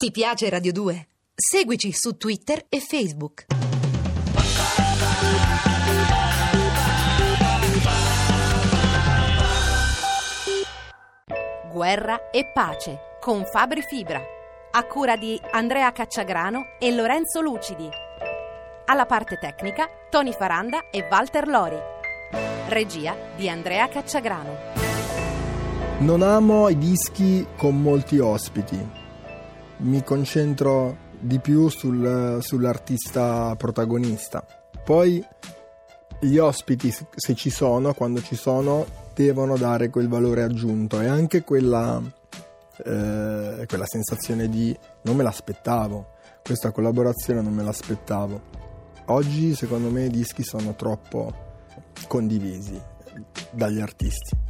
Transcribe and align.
Ti 0.00 0.10
piace 0.12 0.48
Radio 0.48 0.72
2? 0.72 1.08
Seguici 1.34 1.92
su 1.92 2.16
Twitter 2.16 2.64
e 2.70 2.80
Facebook. 2.80 3.44
Guerra 11.70 12.30
e 12.30 12.50
pace 12.50 13.18
con 13.20 13.44
Fabri 13.44 13.82
Fibra. 13.82 14.22
A 14.70 14.86
cura 14.86 15.18
di 15.18 15.38
Andrea 15.50 15.92
Cacciagrano 15.92 16.62
e 16.78 16.90
Lorenzo 16.92 17.42
Lucidi. 17.42 17.86
Alla 18.86 19.04
parte 19.04 19.36
tecnica 19.36 19.86
Tony 20.08 20.32
Faranda 20.32 20.88
e 20.90 21.06
Walter 21.10 21.46
Lori. 21.46 21.76
Regia 22.68 23.14
di 23.36 23.50
Andrea 23.50 23.86
Cacciagrano. 23.86 24.56
Non 25.98 26.22
amo 26.22 26.70
i 26.70 26.78
dischi 26.78 27.46
con 27.54 27.82
molti 27.82 28.18
ospiti 28.18 28.99
mi 29.80 30.02
concentro 30.02 31.08
di 31.18 31.38
più 31.38 31.68
sul, 31.68 32.38
sull'artista 32.40 33.54
protagonista. 33.56 34.44
Poi 34.84 35.24
gli 36.20 36.38
ospiti, 36.38 36.92
se 37.14 37.34
ci 37.34 37.50
sono, 37.50 37.94
quando 37.94 38.20
ci 38.22 38.34
sono, 38.34 38.86
devono 39.14 39.56
dare 39.56 39.90
quel 39.90 40.08
valore 40.08 40.42
aggiunto 40.42 41.00
e 41.00 41.06
anche 41.06 41.42
quella, 41.42 42.00
eh, 42.84 43.64
quella 43.66 43.86
sensazione 43.86 44.48
di 44.48 44.76
non 45.02 45.16
me 45.16 45.22
l'aspettavo, 45.22 46.12
questa 46.42 46.72
collaborazione 46.72 47.40
non 47.40 47.52
me 47.52 47.62
l'aspettavo. 47.62 48.40
Oggi 49.06 49.54
secondo 49.54 49.90
me 49.90 50.04
i 50.04 50.10
dischi 50.10 50.42
sono 50.42 50.74
troppo 50.74 51.32
condivisi 52.06 52.80
dagli 53.50 53.80
artisti. 53.80 54.49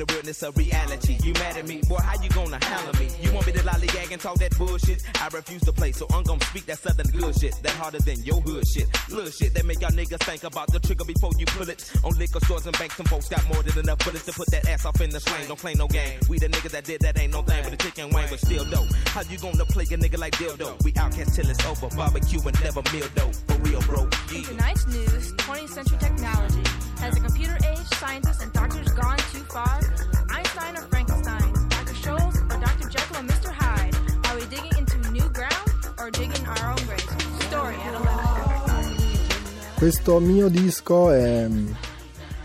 It's 0.00 0.42
a 0.42 0.50
reality. 0.52 1.18
You 1.22 1.32
mad 1.34 1.56
at 1.56 1.66
me, 1.66 1.80
boy, 1.88 1.96
how 1.96 2.20
you 2.22 2.28
gonna 2.30 2.62
handle 2.64 2.94
me? 3.00 3.08
You 3.22 3.32
want 3.32 3.46
me 3.46 3.52
to 3.52 3.60
lollygag 3.60 4.12
and 4.12 4.20
talk 4.20 4.38
that 4.38 4.56
bullshit? 4.56 5.02
I 5.20 5.28
refuse 5.28 5.62
to 5.62 5.72
play, 5.72 5.92
so 5.92 6.06
I'm 6.12 6.22
gonna 6.24 6.44
speak 6.46 6.66
that 6.66 6.78
southern 6.78 7.06
good 7.06 7.34
shit. 7.38 7.54
That 7.62 7.72
harder 7.72 7.98
than 8.00 8.22
your 8.24 8.40
hood 8.40 8.66
shit. 8.66 8.88
Little 9.10 9.30
shit 9.30 9.54
that 9.54 9.64
make 9.64 9.80
y'all 9.80 9.90
niggas 9.90 10.22
think 10.24 10.44
about 10.44 10.72
the 10.72 10.80
trigger 10.80 11.04
before 11.04 11.30
you 11.38 11.46
pull 11.46 11.68
it. 11.68 11.90
On 12.02 12.12
liquor 12.18 12.40
stores 12.44 12.66
and 12.66 12.76
banks, 12.78 12.96
some 12.96 13.06
folks 13.06 13.28
got 13.28 13.46
more 13.52 13.62
than 13.62 13.78
enough 13.78 13.98
bullets 13.98 14.24
to 14.26 14.32
put 14.32 14.50
that 14.50 14.68
ass 14.68 14.84
off 14.84 15.00
in 15.00 15.10
the 15.10 15.20
slang. 15.20 15.46
Don't 15.46 15.58
claim 15.58 15.78
no 15.78 15.86
game. 15.86 16.18
We 16.28 16.38
the 16.38 16.48
niggas 16.48 16.70
that 16.70 16.84
did 16.84 17.00
that 17.02 17.18
ain't 17.18 17.32
no 17.32 17.42
thing, 17.42 17.62
but 17.62 17.70
the 17.70 17.76
chicken 17.76 18.10
wang, 18.10 18.26
but 18.30 18.40
still 18.40 18.64
dope. 18.64 18.90
How 19.08 19.22
you 19.22 19.38
gonna 19.38 19.64
play 19.66 19.84
a 19.84 19.96
nigga 19.96 20.18
like 20.18 20.34
dildo? 20.34 20.82
We 20.84 20.92
outcast 20.96 21.34
till 21.34 21.48
it's 21.48 21.64
over. 21.66 21.94
Barbecue 21.94 22.40
and 22.40 22.60
never 22.62 22.82
meal 22.92 23.06
dough. 23.14 23.32
For 23.46 23.56
real, 23.62 23.80
bro. 23.82 24.08
Yeah. 24.32 24.42
Tonight's 24.42 24.86
news, 24.86 25.32
20th 25.34 25.68
century 25.70 25.98
technology. 25.98 26.83
Has 27.04 27.18
a 27.18 27.20
computer 27.20 27.58
age 27.68 27.86
scientist 28.00 28.40
and 28.40 28.50
doctors 28.54 28.90
gone 28.92 29.18
too 29.30 29.44
far? 29.52 29.78
Einstein 30.30 30.74
or 30.74 30.86
Frankenstein? 30.88 31.52
Dr. 31.68 31.94
Scholl's 31.96 32.36
or 32.50 32.58
Dr. 32.58 32.88
Jekyll 32.88 33.16
and 33.18 33.28
Mr. 33.28 33.52
Hyde? 33.52 33.94
Are 34.26 34.36
we 34.36 34.46
digging 34.46 34.72
into 34.78 34.96
new 35.10 35.28
ground 35.28 35.68
or 35.98 36.10
digging 36.10 36.46
our 36.46 36.70
own 36.70 36.80
graves? 36.86 37.04
Story 37.44 37.74
at 37.74 37.94
11. 37.94 39.74
Questo 39.76 40.18
mio 40.18 40.48
disco 40.48 41.10
è 41.10 41.46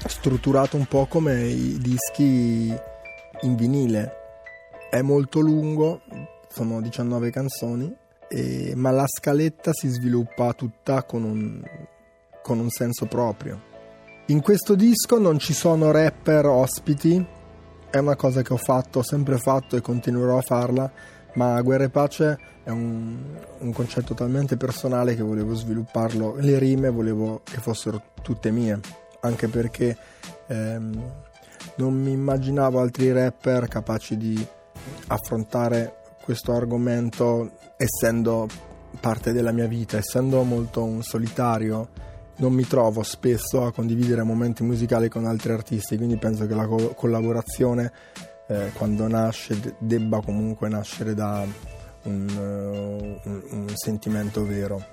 strutturato 0.05 0.75
un 0.75 0.87
po' 0.87 1.05
come 1.05 1.41
i 1.41 1.77
dischi 1.79 2.75
in 3.43 3.55
vinile. 3.55 4.11
È 4.89 5.01
molto 5.01 5.39
lungo, 5.39 6.01
sono 6.49 6.81
19 6.81 7.29
canzoni, 7.29 7.95
e, 8.27 8.73
ma 8.75 8.91
la 8.91 9.05
scaletta 9.07 9.71
si 9.71 9.87
sviluppa 9.87 10.51
tutta 10.51 11.03
con 11.03 11.23
un, 11.23 11.63
con 12.41 12.59
un 12.59 12.69
senso 12.69 13.05
proprio. 13.05 13.67
In 14.29 14.41
questo 14.41 14.75
disco 14.75 15.17
non 15.17 15.39
ci 15.39 15.53
sono 15.53 15.89
rapper 15.89 16.45
ospiti, 16.45 17.25
è 17.89 17.97
una 17.97 18.15
cosa 18.15 18.43
che 18.43 18.53
ho 18.53 18.57
fatto, 18.57 18.99
ho 18.99 19.03
sempre 19.03 19.39
fatto 19.39 19.75
e 19.75 19.81
continuerò 19.81 20.37
a 20.37 20.43
farla, 20.43 20.91
ma 21.33 21.59
Guerra 21.63 21.85
e 21.85 21.89
Pace 21.89 22.39
è 22.63 22.69
un, 22.69 23.17
un, 23.57 23.73
concetto 23.73 24.13
talmente 24.13 24.55
personale 24.55 25.15
che 25.15 25.23
volevo 25.23 25.55
svilupparlo, 25.55 26.35
le 26.37 26.59
rime 26.59 26.91
volevo 26.91 27.41
che 27.43 27.57
fossero 27.57 28.03
tutte 28.21 28.51
mie, 28.51 28.79
anche 29.21 29.47
perché 29.47 29.97
ehm, 30.45 31.11
non 31.77 31.99
mi 31.99 32.11
immaginavo 32.11 32.79
altri 32.79 33.11
rapper 33.11 33.67
capaci 33.67 34.15
di 34.15 34.47
affrontare 35.07 36.01
questo 36.23 36.53
argomento 36.53 37.53
essendo 37.77 38.47
parte 38.99 39.33
della 39.33 39.51
mia 39.51 39.65
vita, 39.65 39.97
essendo 39.97 40.43
molto 40.43 40.83
un 40.83 41.01
solitario 41.01 42.08
non 42.39 42.53
mi 42.53 42.65
trovo 42.65 43.03
spesso 43.03 43.63
a 43.63 43.71
condividere 43.71 44.23
momenti 44.23 44.63
musicali 44.63 45.09
con 45.09 45.25
altri 45.25 45.51
artisti, 45.51 45.97
quindi 45.97 46.17
penso 46.17 46.45
che 46.45 46.55
la 46.55 46.65
co- 46.67 46.93
collaborazione 46.95 47.91
eh, 48.47 48.71
quando 48.73 49.07
nasce 49.07 49.75
debba 49.77 50.21
comunque 50.21 50.69
nascere 50.69 51.13
da 51.13 51.45
un, 52.03 52.27
uh, 52.35 53.29
un, 53.29 53.41
un 53.51 53.67
sentimento 53.75 54.45
vero. 54.45 54.83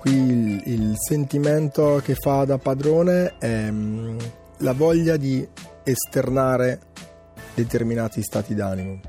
Qui 0.00 0.12
il, 0.12 0.62
il, 0.66 0.94
sentimento 0.98 2.00
che 2.04 2.14
fa 2.14 2.44
da 2.44 2.58
padrone 2.58 3.36
è 3.38 3.68
um, 3.68 4.16
la 4.58 4.72
voglia 4.72 5.16
di 5.16 5.46
esternare 5.82 6.80
determinati 7.54 8.22
stati 8.22 8.54
d'animo. 8.54 9.00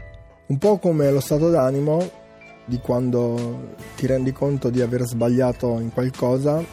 Un 0.47 0.57
po' 0.57 0.77
come 0.77 1.09
lo 1.11 1.19
stato 1.19 1.49
d'animo 1.49 2.23
di 2.65 2.79
quando 2.79 3.75
ti 3.95 4.07
rendi 4.07 4.31
conto 4.31 4.69
di 4.69 4.81
aver 4.81 5.03
sbagliato 5.03 5.79
in 5.79 5.93
qualcosa, 5.93 6.63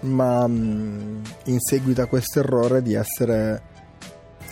ma 0.00 0.46
mm, 0.46 1.22
in 1.44 1.58
seguito 1.58 2.02
a 2.02 2.06
questo 2.06 2.40
errore 2.40 2.82
di 2.82 2.94
essere 2.94 3.62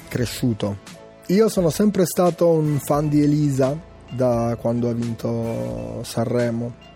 cresciuto. 0.08 0.78
Io 1.26 1.48
sono 1.48 1.68
sempre 1.68 2.06
stato 2.06 2.48
un 2.48 2.78
fan 2.78 3.08
di 3.08 3.22
Elisa 3.22 3.76
da 4.10 4.56
quando 4.58 4.88
ha 4.88 4.94
vinto 4.94 6.02
Sanremo. 6.02 6.86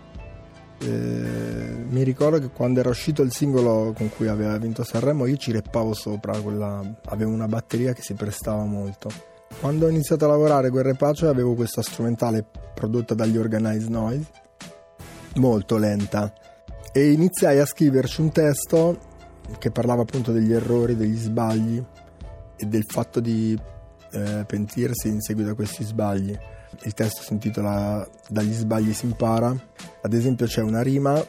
Eh, 0.79 1.85
mi 1.87 2.03
ricordo 2.03 2.39
che 2.39 2.49
quando 2.49 2.79
era 2.79 2.89
uscito 2.89 3.21
il 3.21 3.31
singolo 3.31 3.93
con 3.95 4.09
cui 4.09 4.27
aveva 4.27 4.57
vinto 4.57 4.83
Sanremo 4.83 5.27
io 5.27 5.37
ci 5.37 5.51
reppavo 5.51 5.93
sopra, 5.93 6.37
quella, 6.39 6.83
avevo 7.05 7.31
una 7.31 7.47
batteria 7.47 7.93
che 7.93 8.01
si 8.01 8.15
prestava 8.15 8.65
molto 8.65 9.31
quando 9.59 9.85
ho 9.85 9.89
iniziato 9.89 10.25
a 10.25 10.29
lavorare 10.29 10.69
Guerra 10.69 10.89
e 10.89 10.95
Pace 10.95 11.27
avevo 11.27 11.55
questa 11.55 11.81
strumentale 11.81 12.45
prodotta 12.73 13.13
dagli 13.13 13.37
Organized 13.37 13.89
Noise, 13.89 14.27
molto 15.35 15.77
lenta, 15.77 16.33
e 16.91 17.11
iniziai 17.11 17.59
a 17.59 17.65
scriverci 17.65 18.21
un 18.21 18.31
testo 18.31 18.97
che 19.57 19.71
parlava 19.71 20.03
appunto 20.03 20.31
degli 20.31 20.53
errori, 20.53 20.95
degli 20.95 21.17
sbagli 21.17 21.83
e 22.55 22.65
del 22.65 22.83
fatto 22.85 23.19
di 23.19 23.57
eh, 24.11 24.43
pentirsi 24.45 25.07
in 25.07 25.21
seguito 25.21 25.51
a 25.51 25.55
questi 25.55 25.83
sbagli. 25.83 26.37
Il 26.83 26.93
testo 26.93 27.21
si 27.21 27.33
intitola 27.33 28.07
Dagli 28.27 28.53
sbagli 28.53 28.93
si 28.93 29.05
impara. 29.05 29.55
Ad 30.01 30.13
esempio 30.13 30.45
c'è 30.45 30.61
una 30.61 30.81
rima 30.81 31.23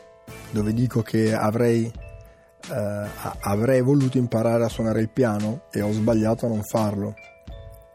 dove 0.51 0.73
dico 0.73 1.03
che 1.03 1.35
avrei, 1.35 1.91
eh, 2.71 3.09
avrei 3.41 3.83
voluto 3.83 4.19
imparare 4.19 4.65
a 4.65 4.69
suonare 4.69 5.01
il 5.01 5.11
piano 5.11 5.65
e 5.71 5.83
ho 5.83 5.93
sbagliato 5.93 6.47
a 6.47 6.49
non 6.49 6.63
farlo. 6.63 7.15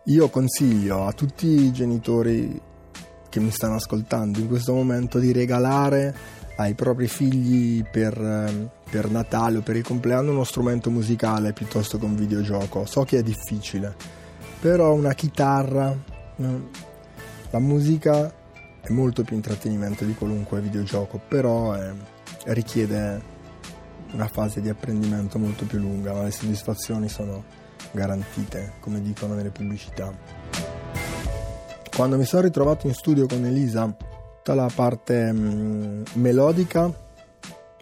Io 0.06 0.30
consiglio 0.30 1.06
a 1.06 1.12
tutti 1.12 1.46
i 1.46 1.72
genitori 1.72 2.60
che 3.28 3.40
mi 3.40 3.51
stanno 3.51 3.75
ascoltando 3.75 4.40
in 4.40 4.48
questo 4.48 4.74
momento 4.74 5.19
di 5.19 5.31
regalare 5.34 6.16
ai 6.56 6.74
propri 6.74 7.07
figli 7.07 7.84
per, 7.84 8.72
per, 8.90 9.10
Natale 9.12 9.57
o 9.57 9.62
per 9.62 9.75
il 9.75 9.84
compleanno 9.84 10.31
uno 10.31 10.46
strumento 10.46 10.90
musicale 10.90 11.54
piuttosto 11.54 11.98
che 11.98 12.06
un 12.06 12.16
videogioco. 12.16 12.86
So 12.86 13.04
che 13.04 13.19
è 13.19 13.24
difficile, 13.24 13.94
però 14.60 14.94
una 14.94 15.13
chitarra, 15.13 15.96
la 16.36 17.60
musica 17.60 18.34
è 18.81 18.90
molto 18.92 19.24
più 19.24 19.36
intrattenimento 19.36 20.06
di 20.06 20.16
qualunque 20.16 20.62
videogioco, 20.62 21.19
però 21.28 21.74
è, 21.74 21.94
richiede 22.45 23.22
una 24.13 24.28
fase 24.28 24.62
di 24.62 24.69
apprendimento 24.69 25.38
molto 25.38 25.66
più 25.66 25.78
lunga, 25.78 26.13
ma 26.13 26.24
le 26.24 26.31
soddisfazioni 26.31 27.10
sono 27.10 27.68
garantite, 27.92 28.74
come 28.80 29.02
dicono 29.02 29.34
nelle 29.34 29.50
pubblicità. 29.50 30.12
Quando 31.96 32.18
mi 32.18 32.26
sono 32.26 32.44
ritrovato 32.44 32.88
in 32.88 32.94
studio 32.94 33.26
con 33.26 33.46
Elisa 33.46 33.96
tutta 34.50 34.54
la 34.54 34.70
parte 34.74 35.31
mh, 35.31 36.04
melodica 36.14 36.92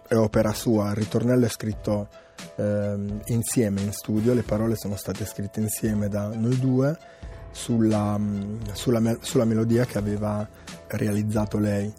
è 0.06 0.14
opera 0.14 0.52
sua, 0.52 0.90
il 0.90 0.96
ritornello 0.96 1.46
è 1.46 1.48
scritto 1.48 2.08
ehm, 2.56 3.22
insieme 3.26 3.80
in 3.80 3.92
studio, 3.92 4.34
le 4.34 4.42
parole 4.42 4.76
sono 4.76 4.96
state 4.96 5.24
scritte 5.24 5.60
insieme 5.60 6.08
da 6.08 6.28
noi 6.28 6.58
due 6.58 6.96
sulla, 7.50 8.18
sulla, 8.72 9.00
me- 9.00 9.18
sulla 9.20 9.44
melodia 9.44 9.84
che 9.84 9.98
aveva 9.98 10.46
realizzato 10.88 11.58
lei. 11.58 11.92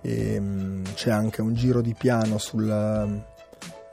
E, 0.00 0.40
mh, 0.40 0.94
c'è 0.94 1.10
anche 1.10 1.40
un 1.40 1.54
giro 1.54 1.80
di 1.80 1.94
piano 1.94 2.38
sul, 2.38 3.24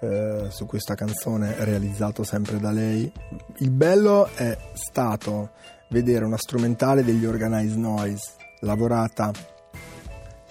eh, 0.02 0.48
su 0.50 0.66
questa 0.66 0.96
canzone 0.96 1.56
realizzato 1.64 2.24
sempre 2.24 2.60
da 2.60 2.72
lei. 2.72 3.12
Il 3.58 3.72
bello 3.72 4.30
è 4.34 4.58
stato 4.74 5.52
vedere 5.90 6.26
una 6.26 6.38
strumentale 6.38 7.04
degli 7.04 7.26
Organized 7.26 7.78
Noise 7.78 8.32
lavorata 8.62 9.32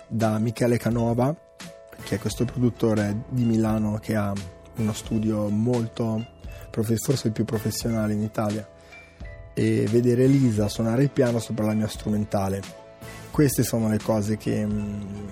da 0.06 0.38
Michele 0.38 0.78
Canova, 0.78 1.34
che 2.04 2.16
è 2.16 2.18
questo 2.18 2.44
produttore 2.44 3.24
di 3.28 3.44
Milano 3.44 3.98
che 4.00 4.16
ha 4.16 4.32
uno 4.76 4.92
studio 4.92 5.48
molto, 5.48 6.26
forse 6.70 7.26
il 7.28 7.32
più 7.32 7.44
professionale 7.44 8.12
in 8.12 8.22
Italia, 8.22 8.66
e 9.54 9.86
vedere 9.90 10.24
Elisa 10.24 10.68
suonare 10.68 11.02
il 11.02 11.10
piano 11.10 11.38
sopra 11.38 11.66
la 11.66 11.74
mia 11.74 11.88
strumentale. 11.88 12.62
Queste 13.30 13.62
sono 13.62 13.88
le 13.88 13.98
cose 13.98 14.36
che 14.36 14.64
mm, 14.64 15.28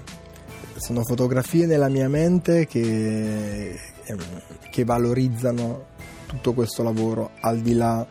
sono 0.76 1.02
fotografie 1.04 1.66
nella 1.66 1.88
mia 1.88 2.08
mente 2.08 2.66
che, 2.66 3.78
che 4.70 4.84
valorizzano 4.84 5.94
tutto 6.26 6.52
questo 6.52 6.82
lavoro 6.82 7.30
al 7.40 7.60
di 7.60 7.74
là 7.74 8.06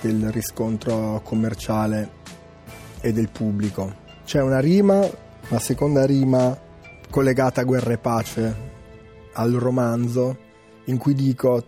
del 0.00 0.30
riscontro 0.32 1.20
commerciale 1.22 2.20
e 3.00 3.12
del 3.12 3.30
pubblico. 3.30 4.00
C'è 4.24 4.40
una 4.40 4.60
rima, 4.60 5.06
la 5.48 5.58
seconda 5.58 6.04
rima 6.06 6.58
collegata 7.10 7.60
a 7.60 7.64
Guerra 7.64 7.92
e 7.92 7.98
Pace, 7.98 8.56
al 9.34 9.52
romanzo, 9.52 10.36
in 10.84 10.98
cui 10.98 11.14
dico 11.14 11.64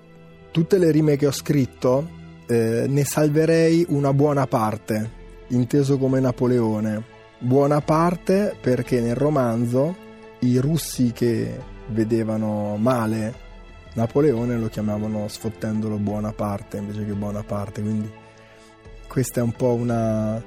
tutte 0.51 0.79
le 0.79 0.91
rime 0.91 1.17
che 1.17 1.27
ho 1.27 1.33
scritto 1.33 2.09
eh, 2.47 2.87
ne 2.89 3.05
salverei 3.05 3.87
una 3.89 4.13
buona 4.13 4.47
parte, 4.47 5.11
inteso 5.49 5.99
come 5.99 6.21
Napoleone. 6.21 7.13
Buona 7.39 7.81
parte 7.81 8.57
perché 8.61 9.01
nel 9.01 9.17
romanzo 9.17 9.95
i 10.41 10.59
russi 10.59 11.13
che 11.13 11.59
vedevano 11.89 12.77
male 12.77 13.43
Napoleone 13.95 14.57
lo 14.57 14.69
chiamavano 14.69 15.29
sfottendolo 15.29 15.97
buona 15.99 16.33
parte 16.33 16.79
invece 16.79 17.05
che 17.05 17.13
buona 17.13 17.43
parte, 17.43 17.81
quindi 17.81 18.11
questa 19.07 19.41
è 19.41 19.43
un 19.43 19.53
po' 19.53 19.75
una, 19.75 20.43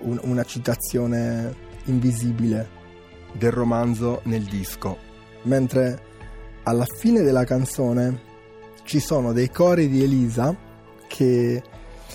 un, 0.00 0.20
una 0.22 0.44
citazione 0.44 1.52
invisibile 1.86 2.68
del 3.32 3.50
romanzo 3.50 4.20
nel 4.24 4.44
disco. 4.44 4.96
Mentre 5.42 6.10
alla 6.62 6.84
fine 6.84 7.22
della 7.22 7.44
canzone 7.44 8.30
ci 8.84 9.00
sono 9.00 9.32
dei 9.32 9.50
cori 9.50 9.88
di 9.88 10.04
Elisa 10.04 10.56
che 11.08 11.62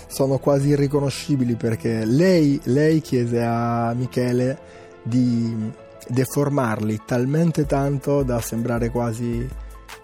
sono 0.07 0.37
quasi 0.37 0.69
irriconoscibili 0.69 1.55
perché 1.55 2.05
lei, 2.05 2.59
lei 2.63 3.01
chiese 3.01 3.43
a 3.43 3.93
Michele 3.93 4.57
di 5.03 5.69
deformarli 6.07 7.01
talmente 7.05 7.65
tanto 7.65 8.23
da 8.23 8.39
sembrare 8.39 8.89
quasi 8.89 9.45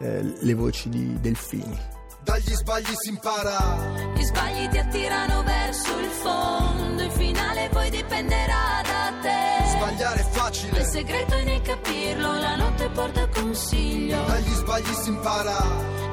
eh, 0.04 0.22
le 0.38 0.54
voci 0.54 0.90
di 0.90 1.20
delfini. 1.20 1.92
Dagli 2.24 2.54
sbagli 2.54 2.94
si 3.02 3.10
impara. 3.10 3.92
Gli 4.16 4.24
sbagli 4.24 4.70
ti 4.70 4.78
attirano 4.78 5.44
verso 5.44 6.00
il 6.00 6.10
fondo, 6.10 7.04
il 7.04 7.12
finale 7.12 7.70
poi 7.70 7.90
dipenderà 7.90 8.82
da 8.84 9.14
te. 9.22 9.68
Sbagliare 9.70 10.20
è 10.20 10.24
facile. 10.24 10.80
Il 10.80 10.86
segreto 10.86 11.34
è 11.36 11.44
nel 11.44 11.62
capirlo, 11.62 12.40
la 12.40 12.56
notte 12.56 12.90
porta 12.90 13.28
consiglio. 13.28 14.24
Dagli 14.24 14.54
sbagli 14.54 14.94
si 14.94 15.10
impara. 15.10 15.58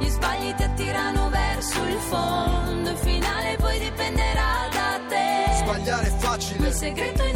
Gli 0.01 0.09
sbagli 0.09 0.55
ti 0.55 0.63
attirano 0.63 1.31
verso 1.31 1.85
il 1.85 1.99
fondo, 1.99 2.91
il 2.91 2.97
finale 2.97 3.57
poi 3.57 3.79
dipenderà 3.79 4.69
da 4.73 5.01
te. 5.09 5.55
Sbagliare 5.63 6.07
è 6.07 6.17
facile. 6.17 6.69
Il 6.69 6.75
segreto 6.75 7.23
è 7.23 7.30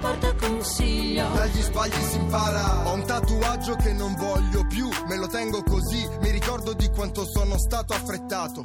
porta 0.00 0.34
consiglio. 0.34 1.28
Dagli 1.34 1.60
sbagli 1.60 2.02
si 2.10 2.16
impara. 2.16 2.88
Ho 2.88 2.94
un 2.94 3.04
tatuaggio 3.04 3.76
che 3.76 3.92
non 3.92 4.14
voglio 4.16 4.66
più, 4.66 4.88
me 5.06 5.16
lo 5.16 5.26
tengo 5.28 5.62
così. 5.62 6.08
Mi 6.20 6.30
ricordo 6.30 6.72
di 6.72 6.88
quanto 6.88 7.24
sono 7.26 7.58
stato 7.58 7.92
affrettato. 7.92 8.62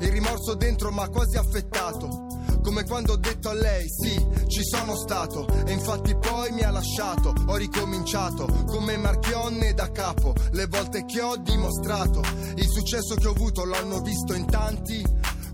Il 0.00 0.10
rimorso 0.10 0.54
dentro 0.54 0.90
m'ha 0.90 1.08
quasi 1.08 1.36
affettato. 1.36 2.26
Come 2.62 2.84
quando 2.84 3.14
ho 3.14 3.16
detto 3.16 3.48
a 3.48 3.54
lei, 3.54 3.86
sì, 3.88 4.14
ci 4.46 4.62
sono 4.62 4.96
stato. 4.96 5.46
E 5.66 5.72
infatti 5.72 6.16
poi 6.16 6.50
mi 6.52 6.62
ha 6.62 6.70
lasciato. 6.70 7.32
Ho 7.46 7.56
ricominciato 7.56 8.46
come 8.66 8.96
Marchionne 8.96 9.74
da 9.74 9.90
capo. 9.90 10.34
Le 10.50 10.66
volte 10.66 11.04
che 11.04 11.20
ho 11.22 11.36
dimostrato. 11.36 12.20
Il 12.54 12.68
successo 12.68 13.14
che 13.14 13.26
ho 13.26 13.32
avuto 13.32 13.64
l'hanno 13.64 14.00
visto 14.00 14.34
in 14.34 14.46
tanti 14.46 15.04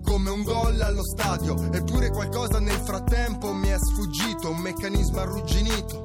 come 0.08 0.30
un 0.30 0.42
gol 0.42 0.80
allo 0.80 1.04
stadio. 1.04 1.70
Eppure 1.70 2.08
qualcosa 2.10 2.58
nel 2.58 2.80
frattempo 2.80 3.52
mi 3.52 3.68
è 3.68 3.76
sfuggito, 3.78 4.50
un 4.50 4.58
meccanismo 4.58 5.20
arrugginito. 5.20 6.04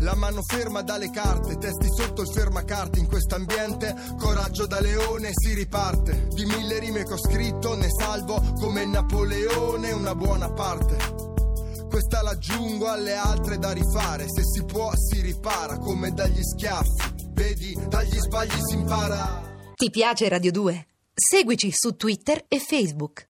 La 0.00 0.14
mano 0.14 0.42
ferma 0.42 0.82
dalle 0.82 1.10
carte, 1.10 1.56
testi 1.56 1.86
sotto 1.88 2.22
il 2.22 2.28
fermacarte 2.28 2.98
in 2.98 3.06
quest'ambiente, 3.06 3.94
coraggio 4.18 4.66
da 4.66 4.80
leone 4.80 5.30
si 5.32 5.54
riparte. 5.54 6.28
Di 6.34 6.44
mille 6.44 6.78
rime 6.80 7.04
che 7.04 7.12
ho 7.12 7.18
scritto 7.18 7.74
ne 7.76 7.88
salvo 7.90 8.40
come 8.58 8.84
Napoleone 8.84 9.92
una 9.92 10.14
buona 10.14 10.52
parte. 10.52 10.96
Questa 11.88 12.22
l'aggiungo 12.22 12.88
alle 12.88 13.14
altre 13.14 13.58
da 13.58 13.72
rifare, 13.72 14.26
se 14.28 14.42
si 14.44 14.64
può 14.64 14.92
si 14.94 15.20
ripara 15.20 15.78
come 15.78 16.12
dagli 16.12 16.42
schiaffi. 16.42 17.16
Vedi, 17.30 17.76
dagli 17.88 18.18
sbagli 18.18 18.60
si 18.68 18.74
impara. 18.74 19.42
Ti 19.74 19.90
piace 19.90 20.28
Radio 20.28 20.52
2? 20.52 20.86
Seguici 21.14 21.72
su 21.72 21.96
Twitter 21.96 22.44
e 22.46 22.60
Facebook. 22.60 23.26